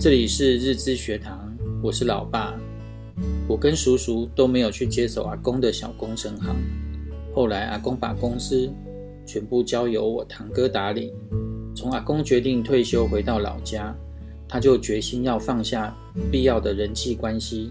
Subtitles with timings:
[0.00, 2.58] 这里是日资学堂，我是老爸。
[3.46, 6.56] 我跟叔叔都没有去接手阿公的小工程行。
[7.34, 8.72] 后来阿公把公司
[9.26, 11.12] 全部交由我堂哥打理。
[11.76, 13.94] 从阿公决定退休回到老家，
[14.48, 15.94] 他就决心要放下
[16.32, 17.68] 必要的人际关系，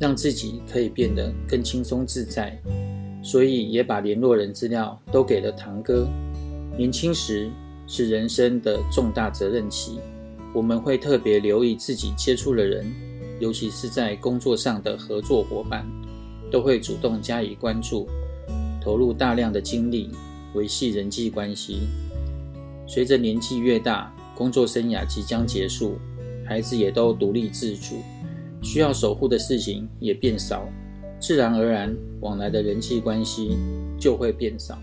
[0.00, 2.58] 让自己可以变得更轻松自在。
[3.22, 6.08] 所以也把联络人资料都给了堂哥。
[6.78, 7.50] 年轻时
[7.86, 10.00] 是人生的重大责任期，
[10.52, 12.86] 我们会特别留意自己接触的人。
[13.38, 15.82] 尤其是在工作上的合作伙伴，
[16.50, 18.06] 都会主动加以关注，
[18.82, 20.10] 投入大量的精力
[20.52, 21.88] 维系人际关系。
[22.86, 25.96] 随着年纪越大，工作生涯即将结束，
[26.46, 28.02] 孩子也都独立自主，
[28.60, 30.68] 需要守护的事情也变少，
[31.18, 33.56] 自然而然往来的人际关系
[33.98, 34.78] 就会变少。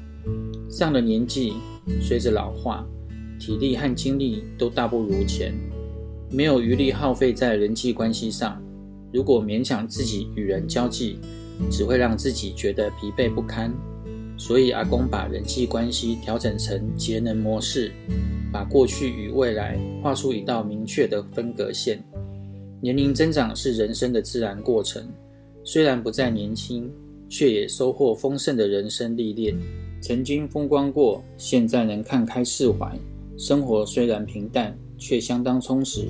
[0.68, 1.54] 上了年纪，
[2.02, 2.84] 随着老化，
[3.40, 5.54] 体力和精力都大不如前。
[6.30, 8.62] 没有余力耗费在人际关系上，
[9.14, 11.20] 如果勉强自己与人交际，
[11.72, 13.74] 只会让自己觉得疲惫不堪。
[14.38, 17.92] 所以阿公把人际关系调整成节能模式，
[18.52, 22.04] 把过去与未来画出一道明确的分隔线。
[22.80, 25.04] 年龄增长是人生的自然过程，
[25.64, 26.92] 虽然不再年轻，
[27.28, 29.58] 却也收获丰盛的人生历练。
[30.02, 32.96] 曾经风光过，现在能看开释怀。
[33.38, 34.78] 生活虽然平淡。
[34.98, 36.08] 却相当充实。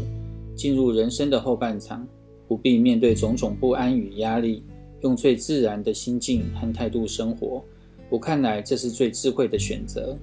[0.56, 2.08] 进入人生的后半场，
[2.48, 4.64] 不必面对种种不安与压力，
[5.02, 7.64] 用最自然的心境和态度生活。
[8.10, 10.18] 我看来，这是最智慧的选择。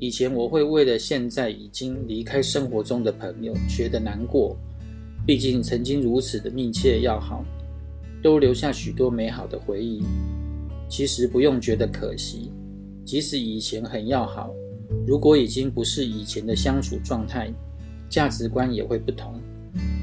[0.00, 4.56] 以前我会为了现在已经离开生活中的朋友觉得难过，
[5.24, 7.44] 毕竟曾经如此的密切要好，
[8.22, 10.02] 都留下许多美好的回忆。
[10.88, 12.50] 其实不用觉得可惜，
[13.04, 14.50] 即使以前很要好，
[15.06, 17.52] 如果已经不是以前的相处状态。
[18.10, 19.40] 价值观也会不同，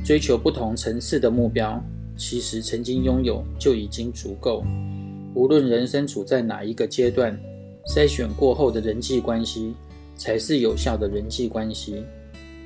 [0.04, 1.80] 追求不同层次的目标，
[2.16, 4.64] 其实曾经拥有就已经足够。
[5.36, 7.38] 无论人生处在哪一个阶段，
[7.86, 9.76] 筛选过后的人际关系
[10.16, 12.04] 才是有效的人际关系。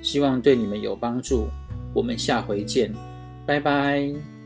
[0.02, 1.48] 希望对你们有帮助。
[1.94, 2.94] 我们下回见，
[3.46, 4.41] 拜拜。